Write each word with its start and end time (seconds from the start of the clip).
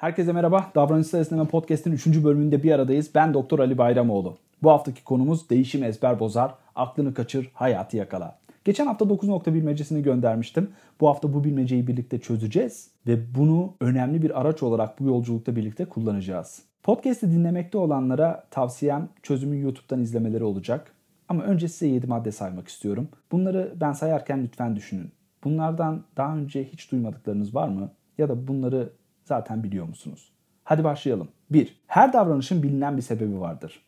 Herkese 0.00 0.32
merhaba. 0.32 0.70
Davranışsal 0.74 1.20
Esneme 1.20 1.44
Podcast'in 1.44 1.92
3. 1.92 2.06
bölümünde 2.06 2.62
bir 2.62 2.72
aradayız. 2.72 3.10
Ben 3.14 3.34
Doktor 3.34 3.58
Ali 3.58 3.78
Bayramoğlu. 3.78 4.36
Bu 4.62 4.70
haftaki 4.70 5.04
konumuz 5.04 5.50
değişim 5.50 5.84
ezber 5.84 6.20
bozar, 6.20 6.54
aklını 6.74 7.14
kaçır, 7.14 7.50
hayatı 7.54 7.96
yakala. 7.96 8.38
Geçen 8.64 8.86
hafta 8.86 9.08
9 9.08 9.28
nokta 9.28 9.54
bilmecesini 9.54 10.02
göndermiştim. 10.02 10.70
Bu 11.00 11.08
hafta 11.08 11.32
bu 11.32 11.44
bilmeceyi 11.44 11.86
birlikte 11.86 12.18
çözeceğiz 12.18 12.90
ve 13.06 13.34
bunu 13.34 13.74
önemli 13.80 14.22
bir 14.22 14.40
araç 14.40 14.62
olarak 14.62 15.00
bu 15.00 15.04
yolculukta 15.04 15.56
birlikte 15.56 15.84
kullanacağız. 15.84 16.62
Podcast'i 16.82 17.32
dinlemekte 17.32 17.78
olanlara 17.78 18.44
tavsiyem 18.50 19.08
çözümü 19.22 19.60
YouTube'dan 19.60 20.00
izlemeleri 20.00 20.44
olacak. 20.44 20.92
Ama 21.28 21.42
önce 21.42 21.68
size 21.68 21.86
7 21.86 22.06
madde 22.06 22.32
saymak 22.32 22.68
istiyorum. 22.68 23.08
Bunları 23.32 23.74
ben 23.80 23.92
sayarken 23.92 24.44
lütfen 24.44 24.76
düşünün. 24.76 25.12
Bunlardan 25.44 26.04
daha 26.16 26.36
önce 26.36 26.64
hiç 26.64 26.92
duymadıklarınız 26.92 27.54
var 27.54 27.68
mı? 27.68 27.90
Ya 28.18 28.28
da 28.28 28.48
bunları 28.48 28.92
zaten 29.30 29.62
biliyor 29.64 29.88
musunuz? 29.88 30.32
Hadi 30.64 30.84
başlayalım. 30.84 31.28
1. 31.50 31.80
Her 31.86 32.12
davranışın 32.12 32.62
bilinen 32.62 32.96
bir 32.96 33.02
sebebi 33.02 33.40
vardır. 33.40 33.82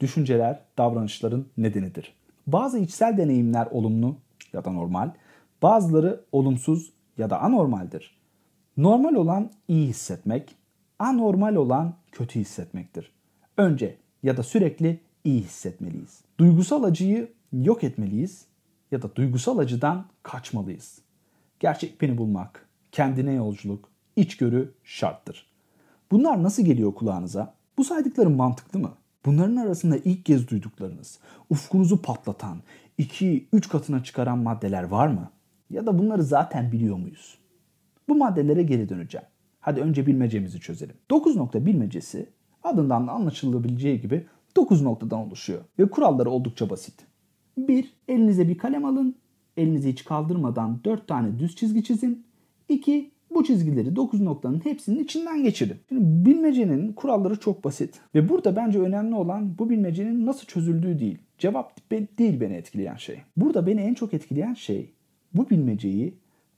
Düşünceler 0.00 0.60
davranışların 0.78 1.46
nedenidir. 1.56 2.14
Bazı 2.46 2.78
içsel 2.78 3.16
deneyimler 3.16 3.66
olumlu 3.66 4.16
ya 4.52 4.64
da 4.64 4.70
normal, 4.70 5.10
bazıları 5.62 6.24
olumsuz 6.32 6.92
ya 7.18 7.30
da 7.30 7.40
anormaldir. 7.40 8.20
Normal 8.76 9.14
olan 9.14 9.50
iyi 9.68 9.88
hissetmek, 9.88 10.56
anormal 10.98 11.54
olan 11.54 11.94
kötü 12.12 12.40
hissetmektir. 12.40 13.12
Önce 13.56 13.96
ya 14.22 14.36
da 14.36 14.42
sürekli 14.42 15.00
iyi 15.24 15.40
hissetmeliyiz. 15.40 16.24
Duygusal 16.38 16.84
acıyı 16.84 17.32
yok 17.52 17.84
etmeliyiz 17.84 18.46
ya 18.90 19.02
da 19.02 19.16
duygusal 19.16 19.58
acıdan 19.58 20.06
kaçmalıyız. 20.22 20.98
Gerçek 21.60 22.00
beni 22.00 22.18
bulmak, 22.18 22.68
kendine 22.92 23.32
yolculuk, 23.32 23.90
içgörü 24.20 24.74
şarttır. 24.84 25.50
Bunlar 26.10 26.42
nasıl 26.42 26.62
geliyor 26.62 26.94
kulağınıza? 26.94 27.54
Bu 27.78 27.84
saydıklarım 27.84 28.36
mantıklı 28.36 28.78
mı? 28.78 28.94
Bunların 29.26 29.56
arasında 29.56 29.96
ilk 29.96 30.24
kez 30.24 30.48
duyduklarınız, 30.48 31.18
ufkunuzu 31.50 32.02
patlatan, 32.02 32.58
2-3 32.98 33.68
katına 33.68 34.04
çıkaran 34.04 34.38
maddeler 34.38 34.82
var 34.82 35.08
mı? 35.08 35.30
Ya 35.70 35.86
da 35.86 35.98
bunları 35.98 36.22
zaten 36.22 36.72
biliyor 36.72 36.96
muyuz? 36.96 37.38
Bu 38.08 38.14
maddelere 38.14 38.62
geri 38.62 38.88
döneceğim. 38.88 39.26
Hadi 39.60 39.80
önce 39.80 40.06
bilmecemizi 40.06 40.60
çözelim. 40.60 40.96
9 41.10 41.36
nokta 41.36 41.66
bilmecesi 41.66 42.28
adından 42.62 43.06
da 43.06 43.12
anlaşılabileceği 43.12 44.00
gibi 44.00 44.26
9 44.56 44.82
noktadan 44.82 45.18
oluşuyor 45.18 45.60
ve 45.78 45.90
kuralları 45.90 46.30
oldukça 46.30 46.70
basit. 46.70 46.94
1. 47.56 47.94
Elinize 48.08 48.48
bir 48.48 48.58
kalem 48.58 48.84
alın. 48.84 49.16
Elinizi 49.56 49.92
hiç 49.92 50.04
kaldırmadan 50.04 50.80
4 50.84 51.08
tane 51.08 51.38
düz 51.38 51.56
çizgi 51.56 51.84
çizin. 51.84 52.26
2. 52.68 53.10
Bu 53.34 53.44
çizgileri 53.44 53.96
9 53.96 54.20
noktanın 54.20 54.64
hepsinin 54.64 55.04
içinden 55.04 55.42
geçirin. 55.42 55.76
Şimdi 55.88 56.30
bilmecenin 56.30 56.92
kuralları 56.92 57.40
çok 57.40 57.64
basit. 57.64 58.00
Ve 58.14 58.28
burada 58.28 58.56
bence 58.56 58.78
önemli 58.78 59.14
olan 59.14 59.58
bu 59.58 59.70
bilmecenin 59.70 60.26
nasıl 60.26 60.46
çözüldüğü 60.46 60.98
değil. 60.98 61.18
Cevap 61.38 61.90
değil 61.90 62.40
beni 62.40 62.54
etkileyen 62.54 62.96
şey. 62.96 63.22
Burada 63.36 63.66
beni 63.66 63.80
en 63.80 63.94
çok 63.94 64.14
etkileyen 64.14 64.54
şey 64.54 64.92
bu 65.34 65.50
bilmeceyi 65.50 66.14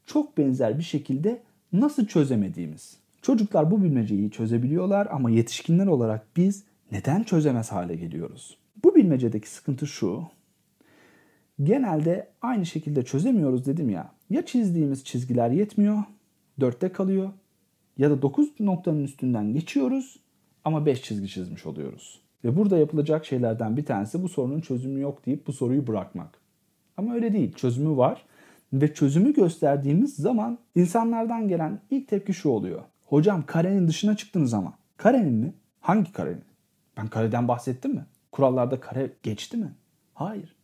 çok 0.07 0.39
benzer 0.39 0.79
bir 0.79 0.83
şekilde 0.83 1.43
nasıl 1.73 2.07
çözemediğimiz. 2.07 2.97
Çocuklar 3.23 3.71
bu 3.71 3.83
bilmeceyi 3.83 4.31
çözebiliyorlar 4.31 5.09
ama 5.11 5.31
yetişkinler 5.31 5.87
olarak 5.87 6.27
biz 6.37 6.65
neden 6.93 7.23
çözemez 7.23 7.73
hale 7.73 7.97
geliyoruz? 7.97 8.59
Bu 8.85 8.95
bilmecedeki 8.95 9.51
sıkıntı 9.51 9.87
şu. 9.87 10.23
Genelde 11.63 12.29
aynı 12.43 12.67
şekilde 12.67 13.05
çözemiyoruz 13.05 13.67
dedim 13.67 13.91
ya. 13.91 14.13
Ya 14.31 14.47
çizdiğimiz 14.47 15.05
çizgiler 15.05 15.51
yetmiyor, 15.51 15.99
dörtte 16.61 16.93
kalıyor 16.93 17.31
ya 17.99 18.11
da 18.11 18.23
9 18.23 18.61
noktanın 18.61 19.05
üstünden 19.05 19.53
geçiyoruz 19.53 20.17
ama 20.65 20.87
5 20.87 21.03
çizgi 21.03 21.29
çizmiş 21.29 21.67
oluyoruz. 21.67 22.21
Ve 22.45 22.57
burada 22.57 22.79
yapılacak 22.79 23.27
şeylerden 23.27 23.77
bir 23.77 23.85
tanesi 23.85 24.23
bu 24.23 24.29
sorunun 24.29 24.61
çözümü 24.61 25.01
yok 25.01 25.27
deyip 25.27 25.47
bu 25.47 25.53
soruyu 25.53 25.87
bırakmak. 25.87 26.39
Ama 26.97 27.15
öyle 27.15 27.33
değil. 27.33 27.53
Çözümü 27.53 27.97
var 27.97 28.25
ve 28.73 28.95
çözümü 28.95 29.35
gösterdiğimiz 29.35 30.17
zaman 30.17 30.59
insanlardan 30.75 31.49
gelen 31.49 31.81
ilk 31.91 32.09
tepki 32.09 32.35
şu 32.35 32.49
oluyor. 32.49 32.83
Hocam 33.07 33.47
karenin 33.47 33.89
dışına 33.89 34.17
çıktınız 34.17 34.55
ama. 34.55 34.79
Karenin 34.97 35.35
mi? 35.35 35.53
Hangi 35.81 36.13
karenin? 36.13 36.45
Ben 36.97 37.09
kareden 37.09 37.49
bahsettim 37.49 37.95
mi? 37.95 38.07
Kurallarda 38.33 38.81
kare 38.81 39.11
geçti 39.23 39.57
mi? 39.57 39.73
Hayır. 40.15 40.57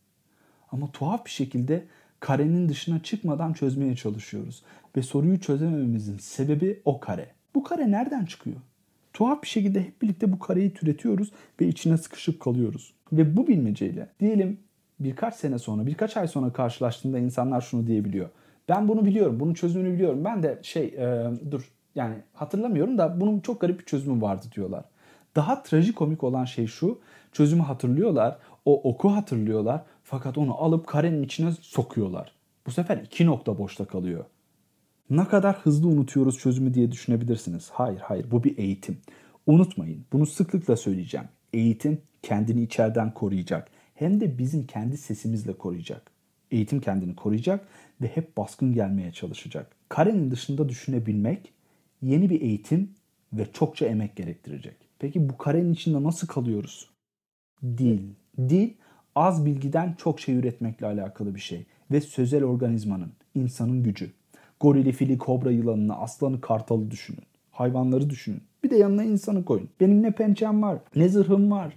Ama 0.71 0.91
tuhaf 0.91 1.25
bir 1.25 1.29
şekilde 1.29 1.85
karenin 2.19 2.69
dışına 2.69 3.03
çıkmadan 3.03 3.53
çözmeye 3.53 3.95
çalışıyoruz. 3.95 4.63
Ve 4.97 5.01
soruyu 5.01 5.39
çözemememizin 5.39 6.17
sebebi 6.17 6.81
o 6.85 6.99
kare. 6.99 7.27
Bu 7.55 7.63
kare 7.63 7.91
nereden 7.91 8.25
çıkıyor? 8.25 8.57
Tuhaf 9.13 9.43
bir 9.43 9.47
şekilde 9.47 9.81
hep 9.81 10.01
birlikte 10.01 10.31
bu 10.31 10.39
kareyi 10.39 10.73
türetiyoruz 10.73 11.31
ve 11.61 11.67
içine 11.67 11.97
sıkışıp 11.97 12.39
kalıyoruz. 12.39 12.93
Ve 13.11 13.37
bu 13.37 13.47
bilmeceyle 13.47 14.09
diyelim 14.19 14.59
birkaç 14.99 15.35
sene 15.35 15.59
sonra, 15.59 15.85
birkaç 15.85 16.17
ay 16.17 16.27
sonra 16.27 16.53
karşılaştığında 16.53 17.19
insanlar 17.19 17.61
şunu 17.61 17.87
diyebiliyor. 17.87 18.29
Ben 18.69 18.87
bunu 18.87 19.05
biliyorum, 19.05 19.39
bunun 19.39 19.53
çözümünü 19.53 19.93
biliyorum. 19.93 20.25
Ben 20.25 20.43
de 20.43 20.59
şey, 20.61 20.83
e, 20.85 21.31
dur 21.51 21.71
yani 21.95 22.15
hatırlamıyorum 22.33 22.97
da 22.97 23.21
bunun 23.21 23.39
çok 23.39 23.61
garip 23.61 23.79
bir 23.79 23.85
çözümü 23.85 24.21
vardı 24.21 24.45
diyorlar. 24.55 24.85
Daha 25.35 25.63
trajikomik 25.63 26.23
olan 26.23 26.45
şey 26.45 26.67
şu, 26.67 26.99
çözümü 27.31 27.61
hatırlıyorlar, 27.61 28.37
o 28.65 28.89
oku 28.89 29.09
hatırlıyorlar 29.09 29.83
fakat 30.03 30.37
onu 30.37 30.63
alıp 30.63 30.87
karenin 30.87 31.23
içine 31.23 31.51
sokuyorlar. 31.61 32.31
Bu 32.67 32.71
sefer 32.71 32.97
iki 32.97 33.25
nokta 33.25 33.57
boşta 33.57 33.85
kalıyor. 33.85 34.25
Ne 35.09 35.25
kadar 35.25 35.57
hızlı 35.57 35.87
unutuyoruz 35.87 36.37
çözümü 36.37 36.73
diye 36.73 36.91
düşünebilirsiniz. 36.91 37.69
Hayır 37.73 37.99
hayır 37.99 38.31
bu 38.31 38.43
bir 38.43 38.57
eğitim. 38.57 38.97
Unutmayın 39.47 40.05
bunu 40.13 40.25
sıklıkla 40.25 40.77
söyleyeceğim. 40.77 41.27
Eğitim 41.53 42.01
kendini 42.21 42.61
içeriden 42.61 43.13
koruyacak. 43.13 43.67
Hem 43.95 44.21
de 44.21 44.37
bizim 44.37 44.67
kendi 44.67 44.97
sesimizle 44.97 45.53
koruyacak. 45.53 46.11
Eğitim 46.51 46.81
kendini 46.81 47.15
koruyacak 47.15 47.67
ve 48.01 48.07
hep 48.07 48.37
baskın 48.37 48.73
gelmeye 48.73 49.11
çalışacak. 49.11 49.75
Karenin 49.89 50.31
dışında 50.31 50.69
düşünebilmek 50.69 51.53
yeni 52.01 52.29
bir 52.29 52.41
eğitim 52.41 52.91
ve 53.33 53.51
çokça 53.51 53.85
emek 53.85 54.15
gerektirecek. 54.15 54.75
Peki 54.99 55.29
bu 55.29 55.37
karenin 55.37 55.73
içinde 55.73 56.03
nasıl 56.03 56.27
kalıyoruz? 56.27 56.89
Dil. 57.63 58.01
Dil 58.39 58.69
az 59.15 59.45
bilgiden 59.45 59.93
çok 59.97 60.19
şey 60.19 60.35
üretmekle 60.35 60.87
alakalı 60.87 61.35
bir 61.35 61.39
şey. 61.39 61.65
Ve 61.91 62.01
sözel 62.01 62.43
organizmanın, 62.43 63.11
insanın 63.35 63.83
gücü. 63.83 64.11
Gorili, 64.59 64.91
fili, 64.91 65.17
kobra 65.17 65.51
yılanını, 65.51 65.99
aslanı, 65.99 66.41
kartalı 66.41 66.91
düşünün. 66.91 67.23
Hayvanları 67.51 68.09
düşünün. 68.09 68.41
Bir 68.63 68.69
de 68.69 68.75
yanına 68.75 69.03
insanı 69.03 69.45
koyun. 69.45 69.69
Benim 69.79 70.03
ne 70.03 70.11
pençem 70.11 70.61
var, 70.61 70.79
ne 70.95 71.09
zırhım 71.09 71.51
var, 71.51 71.73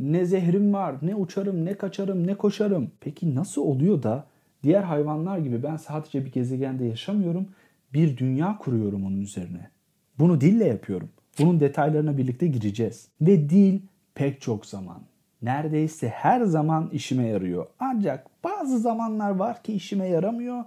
ne 0.00 0.24
zehrim 0.24 0.72
var, 0.72 0.96
ne 1.02 1.14
uçarım, 1.14 1.64
ne 1.64 1.74
kaçarım, 1.74 2.26
ne 2.26 2.34
koşarım. 2.34 2.90
Peki 3.00 3.34
nasıl 3.34 3.62
oluyor 3.62 4.02
da 4.02 4.26
diğer 4.62 4.82
hayvanlar 4.82 5.38
gibi 5.38 5.62
ben 5.62 5.76
sadece 5.76 6.24
bir 6.24 6.32
gezegende 6.32 6.84
yaşamıyorum, 6.84 7.46
bir 7.94 8.16
dünya 8.16 8.58
kuruyorum 8.58 9.04
onun 9.04 9.20
üzerine. 9.20 9.70
Bunu 10.18 10.40
dille 10.40 10.64
yapıyorum. 10.64 11.08
Bunun 11.38 11.60
detaylarına 11.60 12.16
birlikte 12.18 12.46
gireceğiz. 12.46 13.08
Ve 13.20 13.50
dil 13.50 13.80
pek 14.14 14.40
çok 14.40 14.66
zaman, 14.66 15.02
neredeyse 15.42 16.08
her 16.08 16.40
zaman 16.40 16.90
işime 16.92 17.26
yarıyor. 17.26 17.66
Ancak 17.78 18.44
bazı 18.44 18.78
zamanlar 18.78 19.30
var 19.30 19.62
ki 19.62 19.72
işime 19.72 20.08
yaramıyor 20.08 20.64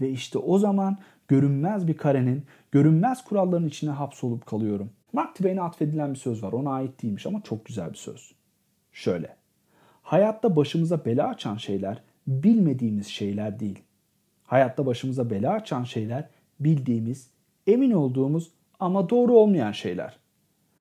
ve 0.00 0.10
işte 0.10 0.38
o 0.38 0.58
zaman 0.58 0.98
görünmez 1.28 1.88
bir 1.88 1.96
karenin, 1.96 2.44
görünmez 2.72 3.24
kuralların 3.24 3.66
içine 3.66 3.90
hapsolup 3.90 4.46
kalıyorum. 4.46 4.90
Mark 5.12 5.34
Twain'e 5.34 5.62
atfedilen 5.62 6.10
bir 6.10 6.18
söz 6.18 6.42
var. 6.42 6.52
Ona 6.52 6.70
ait 6.70 7.02
değilmiş 7.02 7.26
ama 7.26 7.42
çok 7.42 7.64
güzel 7.64 7.90
bir 7.90 7.96
söz. 7.96 8.32
Şöyle. 8.92 9.36
Hayatta 10.02 10.56
başımıza 10.56 11.04
bela 11.04 11.28
açan 11.28 11.56
şeyler 11.56 12.02
bilmediğimiz 12.26 13.06
şeyler 13.06 13.60
değil. 13.60 13.78
Hayatta 14.44 14.86
başımıza 14.86 15.30
bela 15.30 15.52
açan 15.52 15.84
şeyler 15.84 16.28
bildiğimiz, 16.60 17.30
emin 17.66 17.90
olduğumuz 17.90 18.50
ama 18.80 19.10
doğru 19.10 19.32
olmayan 19.32 19.72
şeyler. 19.72 20.18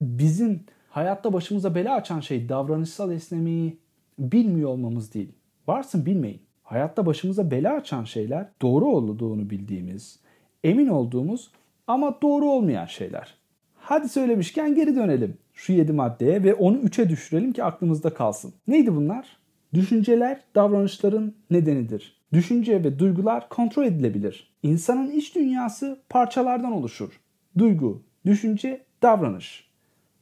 Bizim 0.02 0.64
hayatta 0.90 1.34
başımıza 1.34 1.76
bela 1.76 1.96
açan 1.96 2.20
şey 2.20 2.50
davranışsal 2.50 3.12
esnemeyi 3.12 3.78
bilmiyor 4.20 4.70
olmamız 4.70 5.14
değil. 5.14 5.32
Varsın 5.68 6.06
bilmeyin. 6.06 6.42
Hayatta 6.64 7.06
başımıza 7.06 7.52
bela 7.52 7.74
açan 7.74 8.04
şeyler 8.04 8.50
doğru 8.62 8.86
olduğunu 8.86 9.50
bildiğimiz, 9.50 10.20
emin 10.64 10.88
olduğumuz 10.88 11.52
ama 11.88 12.22
doğru 12.22 12.46
olmayan 12.46 12.86
şeyler. 12.86 13.34
Hadi 13.76 14.10
söylemişken 14.10 14.76
geri 14.76 14.96
dönelim 14.96 15.38
şu 15.54 15.74
7 15.74 15.94
maddeye 15.94 16.44
ve 16.44 16.54
onu 16.54 16.78
3'e 16.78 17.10
düşürelim 17.10 17.54
ki 17.54 17.64
aklımızda 17.64 18.14
kalsın. 18.14 18.54
Neydi 18.68 18.96
bunlar? 18.96 19.38
Düşünceler 19.74 20.42
davranışların 20.56 21.36
nedenidir. 21.52 22.20
Düşünce 22.34 22.84
ve 22.84 23.00
duygular 23.00 23.50
kontrol 23.50 23.86
edilebilir. 23.86 24.54
İnsanın 24.64 25.12
iç 25.12 25.36
dünyası 25.36 26.00
parçalardan 26.10 26.72
oluşur. 26.72 27.20
Duygu, 27.58 28.04
düşünce, 28.26 28.86
davranış. 29.02 29.69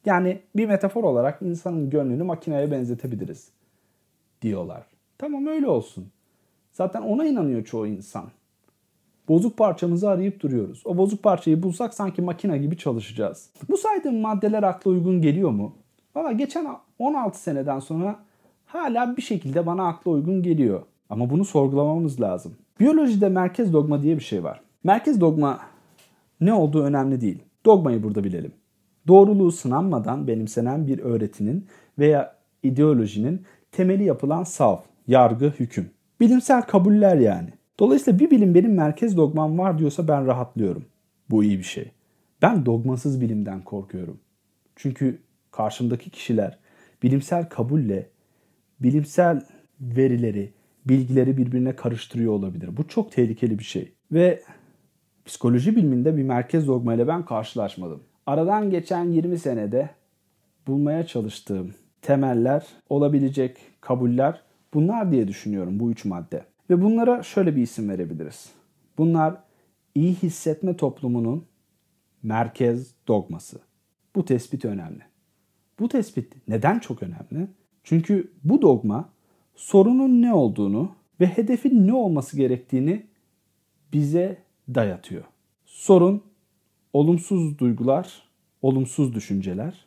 Yani 0.08 0.40
bir 0.56 0.66
metafor 0.66 1.04
olarak 1.04 1.42
insanın 1.42 1.90
gönlünü 1.90 2.24
makineye 2.24 2.72
benzetebiliriz 2.72 3.50
diyorlar. 4.42 4.84
Tamam 5.18 5.48
öyle 5.48 5.68
olsun. 5.68 6.08
Zaten 6.72 7.02
ona 7.02 7.26
inanıyor 7.26 7.66
çoğu 7.66 7.88
insan. 7.88 8.26
Bozuk 9.28 9.58
parçamızı 9.58 10.10
arayıp 10.10 10.40
duruyoruz. 10.40 10.82
O 10.86 10.98
bozuk 10.98 11.24
parçayı 11.24 11.64
bulsak 11.64 11.94
sanki 11.94 12.22
makine 12.22 12.58
gibi 12.58 12.78
çalışacağız. 12.78 13.50
Bu 13.70 13.78
saydığım 13.78 14.18
maddeler 14.18 14.64
akla 14.64 14.92
uygun 14.92 15.22
geliyor 15.22 15.50
mu? 15.50 15.76
Valla 16.16 16.32
geçen 16.32 16.68
16 17.00 17.40
seneden 17.42 17.80
sonra 17.80 18.20
hala 18.66 19.18
bir 19.18 19.22
şekilde 19.22 19.66
bana 19.66 19.88
akla 19.88 20.12
uygun 20.12 20.44
geliyor. 20.44 20.82
Ama 21.10 21.30
bunu 21.30 21.46
sorgulamamız 21.46 22.22
lazım. 22.22 22.56
Biyolojide 22.80 23.30
merkez 23.30 23.74
dogma 23.74 24.04
diye 24.04 24.16
bir 24.16 24.24
şey 24.24 24.44
var. 24.44 24.62
Merkez 24.84 25.22
dogma 25.22 25.60
ne 26.42 26.54
olduğu 26.54 26.84
önemli 26.84 27.22
değil. 27.22 27.44
Dogmayı 27.66 28.04
burada 28.04 28.24
bilelim. 28.24 28.52
Doğruluğu 29.08 29.52
sınanmadan 29.52 30.28
benimsenen 30.28 30.88
bir 30.88 31.00
öğretinin 31.00 31.68
veya 32.00 32.36
ideolojinin 32.64 33.42
temeli 33.72 34.04
yapılan 34.04 34.44
sav, 34.44 34.78
yargı, 35.08 35.54
hüküm. 35.60 35.90
Bilimsel 36.20 36.62
kabuller 36.62 37.18
yani. 37.18 37.50
Dolayısıyla 37.80 38.20
bir 38.20 38.32
bilim 38.32 38.56
benim 38.56 38.74
merkez 38.74 39.18
dogmam 39.18 39.58
var 39.58 39.78
diyorsa 39.78 40.08
ben 40.08 40.26
rahatlıyorum. 40.26 40.86
Bu 41.30 41.44
iyi 41.44 41.58
bir 41.58 41.64
şey. 41.64 41.92
Ben 42.42 42.66
dogmasız 42.66 43.22
bilimden 43.22 43.64
korkuyorum. 43.64 44.20
Çünkü 44.76 45.20
karşımdaki 45.52 46.10
kişiler 46.10 46.58
bilimsel 47.04 47.50
kabulle 47.50 48.10
bilimsel 48.80 49.46
verileri, 49.82 50.54
bilgileri 50.86 51.38
birbirine 51.38 51.76
karıştırıyor 51.76 52.34
olabilir. 52.34 52.78
Bu 52.78 52.88
çok 52.88 53.12
tehlikeli 53.12 53.60
bir 53.60 53.64
şey. 53.64 53.92
Ve 54.12 54.44
psikoloji 55.26 55.76
biliminde 55.76 56.18
bir 56.18 56.24
merkez 56.24 56.68
dogma 56.68 56.94
ile 56.94 57.08
ben 57.08 57.26
karşılaşmadım. 57.26 58.04
Aradan 58.28 58.70
geçen 58.70 59.12
20 59.12 59.40
senede 59.40 59.90
bulmaya 60.68 61.06
çalıştığım 61.06 61.74
temeller, 62.02 62.68
olabilecek 62.90 63.58
kabuller 63.82 64.42
bunlar 64.74 65.12
diye 65.12 65.28
düşünüyorum 65.28 65.80
bu 65.80 65.92
üç 65.92 66.06
madde. 66.06 66.46
Ve 66.70 66.82
bunlara 66.82 67.24
şöyle 67.24 67.56
bir 67.56 67.62
isim 67.62 67.90
verebiliriz. 67.90 68.52
Bunlar 68.98 69.38
iyi 69.96 70.14
hissetme 70.14 70.78
toplumunun 70.78 71.46
merkez 72.24 72.92
dogması. 73.08 73.60
Bu 74.16 74.26
tespit 74.26 74.66
önemli. 74.66 75.04
Bu 75.80 75.88
tespit 75.88 76.48
neden 76.48 76.80
çok 76.80 77.04
önemli? 77.04 77.48
Çünkü 77.84 78.32
bu 78.44 78.62
dogma 78.62 79.10
sorunun 79.56 80.22
ne 80.22 80.34
olduğunu 80.34 80.92
ve 81.20 81.26
hedefin 81.26 81.88
ne 81.88 81.94
olması 81.94 82.38
gerektiğini 82.38 83.06
bize 83.94 84.38
dayatıyor. 84.76 85.24
Sorun 85.66 86.24
olumsuz 86.94 87.60
duygular, 87.60 88.24
olumsuz 88.62 89.16
düşünceler 89.16 89.86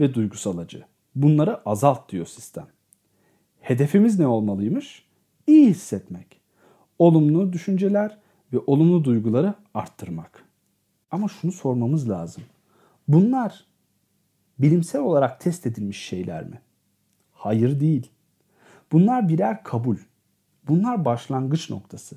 ve 0.00 0.14
duygusal 0.14 0.58
acı. 0.58 0.84
Bunları 1.14 1.68
azalt 1.68 2.12
diyor 2.12 2.26
sistem. 2.26 2.66
Hedefimiz 3.60 4.18
ne 4.18 4.26
olmalıymış? 4.26 5.04
İyi 5.46 5.68
hissetmek. 5.70 6.40
Olumlu 6.98 7.52
düşünceler 7.52 8.18
ve 8.52 8.58
olumlu 8.66 9.04
duyguları 9.04 9.54
arttırmak. 9.74 10.44
Ama 11.10 11.28
şunu 11.28 11.52
sormamız 11.52 12.10
lazım. 12.10 12.42
Bunlar 13.08 13.66
bilimsel 14.58 15.00
olarak 15.00 15.40
test 15.40 15.66
edilmiş 15.66 16.02
şeyler 16.02 16.44
mi? 16.44 16.60
Hayır 17.32 17.80
değil. 17.80 18.10
Bunlar 18.92 19.28
birer 19.28 19.64
kabul. 19.64 19.96
Bunlar 20.68 21.04
başlangıç 21.04 21.70
noktası. 21.70 22.16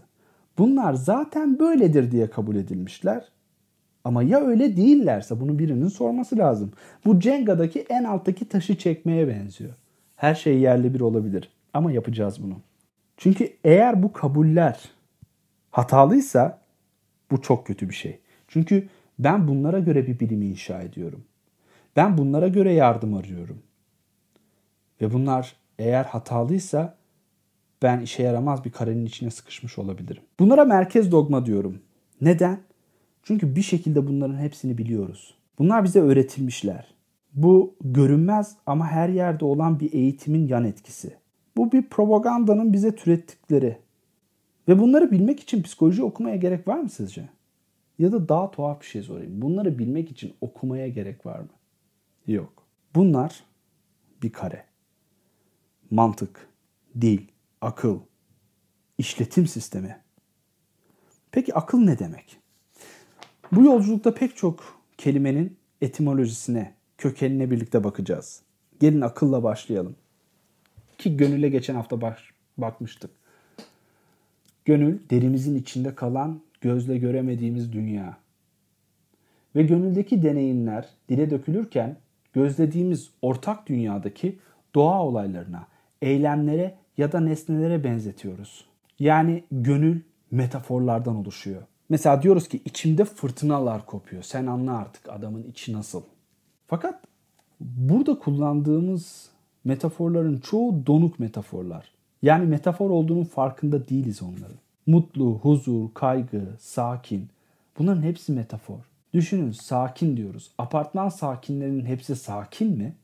Bunlar 0.57 0.93
zaten 0.93 1.59
böyledir 1.59 2.11
diye 2.11 2.29
kabul 2.29 2.55
edilmişler. 2.55 3.31
Ama 4.03 4.23
ya 4.23 4.39
öyle 4.39 4.77
değillerse 4.77 5.39
bunu 5.39 5.59
birinin 5.59 5.87
sorması 5.87 6.37
lazım. 6.37 6.71
Bu 7.05 7.19
Cenga'daki 7.19 7.85
en 7.89 8.03
alttaki 8.03 8.49
taşı 8.49 8.77
çekmeye 8.77 9.27
benziyor. 9.27 9.73
Her 10.15 10.35
şey 10.35 10.59
yerli 10.59 10.93
bir 10.93 10.99
olabilir 10.99 11.49
ama 11.73 11.91
yapacağız 11.91 12.43
bunu. 12.43 12.55
Çünkü 13.17 13.53
eğer 13.63 14.03
bu 14.03 14.13
kabuller 14.13 14.91
hatalıysa 15.71 16.59
bu 17.31 17.41
çok 17.41 17.67
kötü 17.67 17.89
bir 17.89 17.93
şey. 17.93 18.19
Çünkü 18.47 18.87
ben 19.19 19.47
bunlara 19.47 19.79
göre 19.79 20.07
bir 20.07 20.19
bilimi 20.19 20.45
inşa 20.45 20.81
ediyorum. 20.81 21.25
Ben 21.95 22.17
bunlara 22.17 22.47
göre 22.47 22.73
yardım 22.73 23.13
arıyorum. 23.13 23.63
Ve 25.01 25.13
bunlar 25.13 25.55
eğer 25.79 26.03
hatalıysa 26.03 26.97
ben 27.81 27.99
işe 27.99 28.23
yaramaz 28.23 28.65
bir 28.65 28.71
karenin 28.71 29.05
içine 29.05 29.31
sıkışmış 29.31 29.77
olabilirim. 29.77 30.23
Bunlara 30.39 30.65
merkez 30.65 31.11
dogma 31.11 31.45
diyorum. 31.45 31.81
Neden? 32.21 32.59
Çünkü 33.23 33.55
bir 33.55 33.61
şekilde 33.61 34.07
bunların 34.07 34.37
hepsini 34.37 34.77
biliyoruz. 34.77 35.35
Bunlar 35.59 35.83
bize 35.83 36.01
öğretilmişler. 36.01 36.93
Bu 37.33 37.75
görünmez 37.81 38.55
ama 38.65 38.87
her 38.87 39.09
yerde 39.09 39.45
olan 39.45 39.79
bir 39.79 39.93
eğitimin 39.93 40.47
yan 40.47 40.65
etkisi. 40.65 41.17
Bu 41.57 41.71
bir 41.71 41.89
propagandanın 41.89 42.73
bize 42.73 42.95
türettikleri. 42.95 43.77
Ve 44.67 44.79
bunları 44.79 45.11
bilmek 45.11 45.39
için 45.39 45.63
psikoloji 45.63 46.03
okumaya 46.03 46.35
gerek 46.35 46.67
var 46.67 46.79
mı 46.79 46.89
sizce? 46.89 47.29
Ya 47.99 48.11
da 48.11 48.29
daha 48.29 48.51
tuhaf 48.51 48.81
bir 48.81 48.85
şey 48.85 49.03
sorayım. 49.03 49.41
Bunları 49.41 49.79
bilmek 49.79 50.11
için 50.11 50.33
okumaya 50.41 50.87
gerek 50.87 51.25
var 51.25 51.39
mı? 51.39 51.49
Yok. 52.27 52.53
Bunlar 52.95 53.43
bir 54.23 54.31
kare. 54.31 54.65
Mantık, 55.91 56.49
dil, 57.01 57.21
akıl, 57.61 57.99
işletim 58.97 59.47
sistemi. 59.47 60.01
Peki 61.31 61.55
akıl 61.55 61.79
ne 61.79 61.99
demek? 61.99 62.42
Bu 63.55 63.63
yolculukta 63.63 64.13
pek 64.13 64.37
çok 64.37 64.81
kelimenin 64.97 65.57
etimolojisine, 65.81 66.73
kökenine 66.97 67.51
birlikte 67.51 67.83
bakacağız. 67.83 68.41
Gelin 68.79 69.01
akılla 69.01 69.43
başlayalım. 69.43 69.95
Ki 70.97 71.17
gönüle 71.17 71.49
geçen 71.49 71.75
hafta 71.75 72.01
baş, 72.01 72.33
bakmıştık. 72.57 73.11
Gönül 74.65 74.99
derimizin 75.09 75.55
içinde 75.55 75.95
kalan 75.95 76.41
gözle 76.61 76.97
göremediğimiz 76.97 77.73
dünya. 77.73 78.17
Ve 79.55 79.63
gönüldeki 79.63 80.23
deneyimler 80.23 80.89
dile 81.09 81.29
dökülürken 81.29 81.97
gözlediğimiz 82.33 83.11
ortak 83.21 83.67
dünyadaki 83.67 84.39
doğa 84.75 85.03
olaylarına, 85.03 85.67
eylemlere 86.01 86.75
ya 86.97 87.11
da 87.11 87.19
nesnelere 87.19 87.83
benzetiyoruz. 87.83 88.65
Yani 88.99 89.43
gönül 89.51 90.01
metaforlardan 90.31 91.15
oluşuyor. 91.15 91.61
Mesela 91.93 92.21
diyoruz 92.21 92.47
ki 92.47 92.61
içimde 92.65 93.05
fırtınalar 93.05 93.85
kopuyor. 93.85 94.23
Sen 94.23 94.45
anla 94.45 94.77
artık 94.77 95.09
adamın 95.09 95.43
içi 95.43 95.73
nasıl. 95.73 96.03
Fakat 96.67 97.03
burada 97.59 98.19
kullandığımız 98.19 99.29
metaforların 99.63 100.37
çoğu 100.37 100.85
donuk 100.85 101.19
metaforlar. 101.19 101.91
Yani 102.21 102.45
metafor 102.45 102.89
olduğunun 102.89 103.23
farkında 103.23 103.87
değiliz 103.87 104.21
onların. 104.21 104.57
Mutlu, 104.85 105.39
huzur, 105.41 105.93
kaygı, 105.93 106.55
sakin. 106.59 107.29
Bunların 107.79 108.03
hepsi 108.03 108.31
metafor. 108.31 108.79
Düşünün 109.13 109.51
sakin 109.51 110.17
diyoruz. 110.17 110.51
Apartman 110.57 111.09
sakinlerinin 111.09 111.85
hepsi 111.85 112.15
sakin 112.15 112.77
mi? 112.77 112.95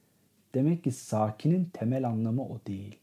Demek 0.53 0.84
ki 0.84 0.91
sakinin 0.91 1.65
temel 1.74 2.08
anlamı 2.08 2.43
o 2.43 2.60
değil. 2.67 2.98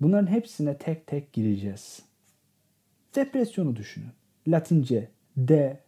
Bunların 0.00 0.26
hepsine 0.26 0.78
tek 0.78 1.06
tek 1.06 1.32
gireceğiz. 1.32 2.02
Depresyonu 3.14 3.76
düşünün. 3.76 4.21
Latince 4.48 5.08
de 5.36 5.80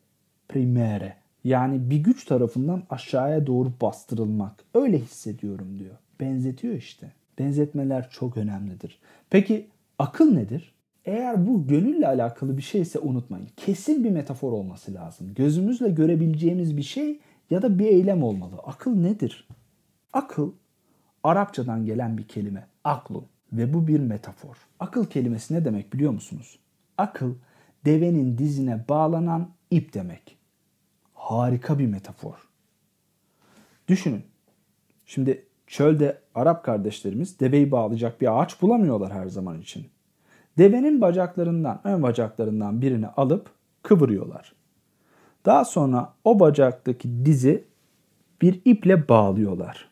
primere 0.49 1.17
yani 1.45 1.91
bir 1.91 1.97
güç 1.97 2.25
tarafından 2.25 2.83
aşağıya 2.91 3.47
doğru 3.47 3.73
bastırılmak. 3.83 4.65
Öyle 4.75 4.99
hissediyorum 4.99 5.79
diyor. 5.79 5.95
Benzetiyor 6.21 6.75
işte. 6.75 7.13
Benzetmeler 7.39 8.11
çok 8.11 8.37
önemlidir. 8.37 8.99
Peki 9.31 9.67
akıl 9.99 10.33
nedir? 10.33 10.75
Eğer 11.05 11.47
bu 11.47 11.67
gönülle 11.67 12.09
alakalı 12.09 12.57
bir 12.57 12.63
şeyse 12.63 12.99
unutmayın. 12.99 13.49
Kesin 13.57 14.05
bir 14.05 14.11
metafor 14.11 14.53
olması 14.53 14.95
lazım. 14.95 15.35
Gözümüzle 15.35 15.89
görebileceğimiz 15.89 16.77
bir 16.77 16.83
şey 16.83 17.21
ya 17.51 17.63
da 17.63 17.79
bir 17.79 17.87
eylem 17.87 18.23
olmalı. 18.23 18.55
Akıl 18.65 18.95
nedir? 18.95 19.49
Akıl 20.13 20.53
Arapçadan 21.25 21.87
gelen 21.87 22.19
bir 22.19 22.29
kelime. 22.29 22.67
Aklun. 22.85 23.27
Ve 23.53 23.75
bu 23.75 23.87
bir 23.87 24.01
metafor. 24.01 24.57
Akıl 24.81 25.07
kelimesi 25.07 25.55
ne 25.55 25.65
demek 25.65 25.93
biliyor 25.93 26.13
musunuz? 26.13 26.59
Akıl 26.99 27.35
devenin 27.85 28.39
dizine 28.39 28.85
bağlanan 28.89 29.51
ip 29.71 29.95
demek. 29.95 30.37
Harika 31.15 31.79
bir 31.79 31.87
metafor. 31.87 32.49
Düşünün. 33.89 34.25
Şimdi 35.07 35.47
çölde 35.67 36.19
Arap 36.35 36.65
kardeşlerimiz 36.65 37.41
deveyi 37.41 37.71
bağlayacak 37.71 38.21
bir 38.21 38.41
ağaç 38.41 38.63
bulamıyorlar 38.63 39.13
her 39.13 39.27
zaman 39.27 39.61
için. 39.61 39.87
Devenin 40.59 41.01
bacaklarından, 41.01 41.81
ön 41.85 42.03
bacaklarından 42.03 42.83
birini 42.83 43.07
alıp 43.07 43.51
kıvırıyorlar. 43.83 44.55
Daha 45.47 45.65
sonra 45.65 46.15
o 46.25 46.41
bacaktaki 46.41 47.27
dizi 47.27 47.65
bir 48.43 48.61
iple 48.65 49.09
bağlıyorlar. 49.09 49.89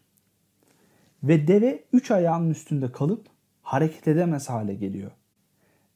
Ve 1.22 1.46
deve 1.46 1.84
üç 1.92 2.11
ayağının 2.11 2.50
üstünde 2.50 2.92
kalıp 2.92 3.26
hareket 3.62 4.08
edemez 4.08 4.50
hale 4.50 4.75
geliyor. 4.75 5.11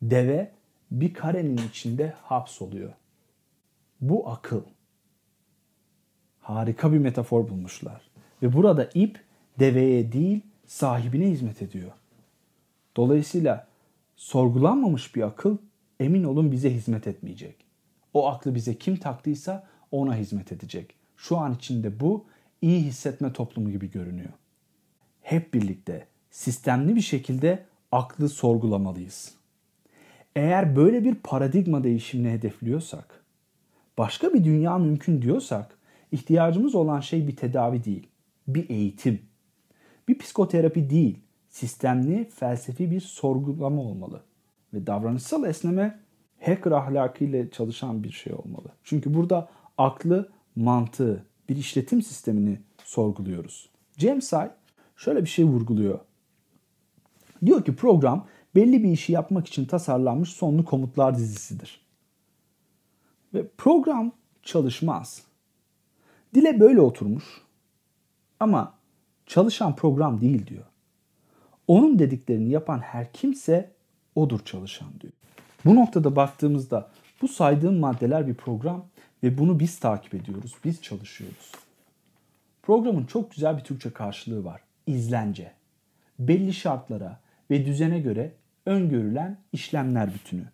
Deve 0.02 0.55
bir 0.90 1.14
karenin 1.14 1.60
içinde 1.68 2.14
hapsoluyor. 2.22 2.92
Bu 4.00 4.28
akıl. 4.28 4.62
Harika 6.40 6.92
bir 6.92 6.98
metafor 6.98 7.48
bulmuşlar. 7.48 8.10
Ve 8.42 8.52
burada 8.52 8.90
ip 8.94 9.20
deveye 9.58 10.12
değil 10.12 10.40
sahibine 10.66 11.26
hizmet 11.26 11.62
ediyor. 11.62 11.92
Dolayısıyla 12.96 13.66
sorgulanmamış 14.16 15.16
bir 15.16 15.22
akıl 15.22 15.56
emin 16.00 16.24
olun 16.24 16.52
bize 16.52 16.74
hizmet 16.74 17.06
etmeyecek. 17.06 17.56
O 18.14 18.28
aklı 18.28 18.54
bize 18.54 18.78
kim 18.78 18.96
taktıysa 18.96 19.66
ona 19.90 20.16
hizmet 20.16 20.52
edecek. 20.52 20.94
Şu 21.16 21.36
an 21.36 21.54
içinde 21.54 22.00
bu 22.00 22.24
iyi 22.62 22.82
hissetme 22.82 23.32
toplumu 23.32 23.70
gibi 23.70 23.90
görünüyor. 23.90 24.32
Hep 25.22 25.54
birlikte 25.54 26.06
sistemli 26.30 26.96
bir 26.96 27.00
şekilde 27.00 27.64
aklı 27.92 28.28
sorgulamalıyız. 28.28 29.34
Eğer 30.36 30.76
böyle 30.76 31.04
bir 31.04 31.14
paradigma 31.14 31.84
değişimini 31.84 32.32
hedefliyorsak, 32.32 33.24
başka 33.98 34.34
bir 34.34 34.44
dünya 34.44 34.78
mümkün 34.78 35.22
diyorsak, 35.22 35.78
ihtiyacımız 36.12 36.74
olan 36.74 37.00
şey 37.00 37.28
bir 37.28 37.36
tedavi 37.36 37.84
değil, 37.84 38.06
bir 38.48 38.70
eğitim. 38.70 39.20
Bir 40.08 40.18
psikoterapi 40.18 40.90
değil, 40.90 41.18
sistemli, 41.48 42.28
felsefi 42.34 42.90
bir 42.90 43.00
sorgulama 43.00 43.82
olmalı. 43.82 44.22
Ve 44.74 44.86
davranışsal 44.86 45.44
esneme 45.44 46.00
hacker 46.40 46.72
ahlakıyla 46.72 47.50
çalışan 47.50 48.04
bir 48.04 48.12
şey 48.12 48.32
olmalı. 48.32 48.68
Çünkü 48.84 49.14
burada 49.14 49.48
aklı, 49.78 50.28
mantığı, 50.56 51.24
bir 51.48 51.56
işletim 51.56 52.02
sistemini 52.02 52.60
sorguluyoruz. 52.84 53.68
James 53.98 54.34
Ay 54.34 54.50
şöyle 54.96 55.20
bir 55.20 55.28
şey 55.28 55.44
vurguluyor. 55.44 55.98
Diyor 57.46 57.64
ki 57.64 57.76
program 57.76 58.26
belli 58.56 58.82
bir 58.82 58.90
işi 58.90 59.12
yapmak 59.12 59.46
için 59.46 59.64
tasarlanmış 59.64 60.30
sonlu 60.30 60.64
komutlar 60.64 61.16
dizisidir. 61.16 61.80
Ve 63.34 63.48
program 63.58 64.12
çalışmaz. 64.42 65.22
Dile 66.34 66.60
böyle 66.60 66.80
oturmuş 66.80 67.24
ama 68.40 68.74
çalışan 69.26 69.76
program 69.76 70.20
değil 70.20 70.46
diyor. 70.46 70.64
Onun 71.68 71.98
dediklerini 71.98 72.50
yapan 72.50 72.78
her 72.78 73.12
kimse 73.12 73.70
odur 74.14 74.40
çalışan 74.44 74.88
diyor. 75.00 75.12
Bu 75.64 75.74
noktada 75.74 76.16
baktığımızda 76.16 76.90
bu 77.22 77.28
saydığım 77.28 77.78
maddeler 77.78 78.26
bir 78.26 78.34
program 78.34 78.84
ve 79.22 79.38
bunu 79.38 79.60
biz 79.60 79.78
takip 79.78 80.14
ediyoruz, 80.14 80.54
biz 80.64 80.82
çalışıyoruz. 80.82 81.52
Programın 82.62 83.06
çok 83.06 83.30
güzel 83.30 83.58
bir 83.58 83.64
Türkçe 83.64 83.92
karşılığı 83.92 84.44
var. 84.44 84.60
İzlence. 84.86 85.52
Belli 86.18 86.54
şartlara 86.54 87.20
ve 87.50 87.66
düzene 87.66 88.00
göre 88.00 88.32
öngörülen 88.66 89.38
işlemler 89.52 90.14
bütünü. 90.14 90.44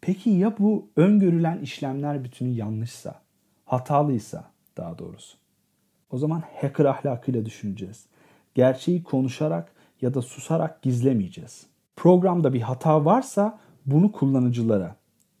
Peki 0.00 0.30
ya 0.30 0.58
bu 0.58 0.90
öngörülen 0.96 1.58
işlemler 1.58 2.24
bütünü 2.24 2.48
yanlışsa, 2.48 3.20
hatalıysa 3.64 4.50
daha 4.76 4.98
doğrusu? 4.98 5.36
O 6.10 6.18
zaman 6.18 6.42
hacker 6.60 6.84
ahlakıyla 6.84 7.46
düşüneceğiz. 7.46 8.06
Gerçeği 8.54 9.02
konuşarak 9.02 9.72
ya 10.00 10.14
da 10.14 10.22
susarak 10.22 10.82
gizlemeyeceğiz. 10.82 11.66
Programda 11.96 12.52
bir 12.52 12.60
hata 12.60 13.04
varsa 13.04 13.58
bunu 13.86 14.12
kullanıcılara 14.12 14.96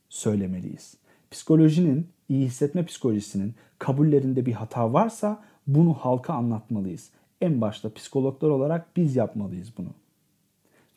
söylemeliyiz. 0.08 0.94
Psikolojinin, 1.30 2.08
iyi 2.28 2.46
hissetme 2.46 2.84
psikolojisinin 2.84 3.54
kabullerinde 3.78 4.46
bir 4.46 4.52
hata 4.52 4.92
varsa 4.92 5.42
bunu 5.66 5.94
halka 5.94 6.34
anlatmalıyız. 6.34 7.10
En 7.40 7.60
başta 7.60 7.92
psikologlar 7.92 8.48
olarak 8.48 8.96
biz 8.96 9.16
yapmalıyız 9.16 9.72
bunu. 9.78 9.88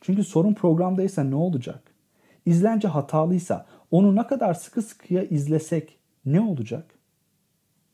Çünkü 0.04 0.24
sorun 0.24 0.54
programdaysa 0.54 1.24
ne 1.24 1.34
olacak? 1.34 1.82
İzlence 2.46 2.88
hatalıysa 2.88 3.66
onu 3.90 4.16
ne 4.16 4.26
kadar 4.26 4.54
sıkı 4.54 4.82
sıkıya 4.82 5.22
izlesek 5.24 5.98
ne 6.26 6.40
olacak? 6.40 6.94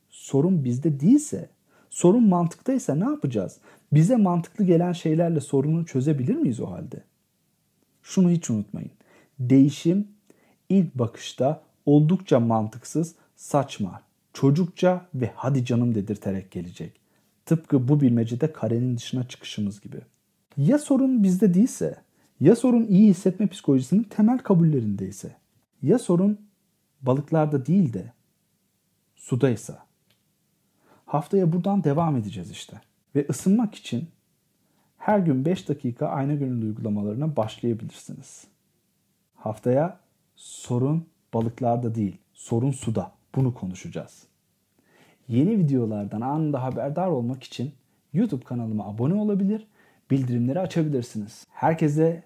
Sorun 0.08 0.64
bizde 0.64 1.00
değilse, 1.00 1.48
sorun 1.90 2.28
mantıktaysa 2.28 2.94
ne 2.94 3.04
yapacağız? 3.04 3.58
Bize 3.92 4.16
mantıklı 4.16 4.64
gelen 4.64 4.92
şeylerle 4.92 5.40
sorunu 5.40 5.86
çözebilir 5.86 6.34
miyiz 6.34 6.60
o 6.60 6.70
halde? 6.70 7.04
Şunu 8.02 8.30
hiç 8.30 8.50
unutmayın. 8.50 8.90
Değişim 9.38 10.08
ilk 10.68 10.94
bakışta 10.94 11.62
oldukça 11.86 12.40
mantıksız, 12.40 13.14
saçma, 13.36 14.02
çocukça 14.32 15.06
ve 15.14 15.30
hadi 15.34 15.64
canım 15.64 15.94
dedirterek 15.94 16.50
gelecek. 16.50 17.00
Tıpkı 17.46 17.88
bu 17.88 18.00
bilmecede 18.00 18.52
karenin 18.52 18.96
dışına 18.96 19.28
çıkışımız 19.28 19.80
gibi. 19.80 20.00
Ya 20.60 20.78
sorun 20.78 21.22
bizde 21.22 21.54
değilse, 21.54 21.96
ya 22.40 22.56
sorun 22.56 22.86
iyi 22.86 23.08
hissetme 23.08 23.46
psikolojisinin 23.46 24.02
temel 24.02 24.38
kabullerindeyse, 24.38 25.36
ya 25.82 25.98
sorun 25.98 26.40
balıklarda 27.02 27.66
değil 27.66 27.92
de 27.92 28.12
sudaysa. 29.16 29.86
Haftaya 31.06 31.52
buradan 31.52 31.84
devam 31.84 32.16
edeceğiz 32.16 32.50
işte. 32.50 32.80
Ve 33.14 33.26
ısınmak 33.30 33.74
için 33.74 34.08
her 34.98 35.18
gün 35.18 35.44
5 35.44 35.68
dakika 35.68 36.06
ayna 36.06 36.34
gönüllü 36.34 36.66
uygulamalarına 36.66 37.36
başlayabilirsiniz. 37.36 38.44
Haftaya 39.34 40.00
sorun 40.36 41.06
balıklarda 41.34 41.94
değil, 41.94 42.16
sorun 42.32 42.70
suda. 42.70 43.12
Bunu 43.34 43.54
konuşacağız. 43.54 44.22
Yeni 45.28 45.58
videolardan 45.58 46.20
anında 46.20 46.62
haberdar 46.62 47.08
olmak 47.08 47.42
için 47.42 47.72
YouTube 48.12 48.44
kanalıma 48.44 48.86
abone 48.86 49.14
olabilir, 49.14 49.66
bildirimleri 50.10 50.60
açabilirsiniz. 50.60 51.46
Herkese 51.50 52.22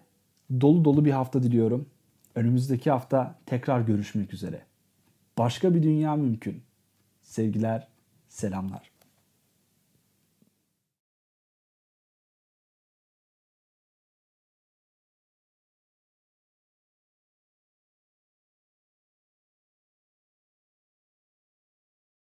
dolu 0.60 0.84
dolu 0.84 1.04
bir 1.04 1.12
hafta 1.12 1.42
diliyorum. 1.42 1.86
Önümüzdeki 2.34 2.90
hafta 2.90 3.38
tekrar 3.46 3.80
görüşmek 3.80 4.34
üzere. 4.34 4.60
Başka 5.38 5.74
bir 5.74 5.82
dünya 5.82 6.16
mümkün. 6.16 6.62
Sevgiler, 7.22 7.88
selamlar. 8.28 8.93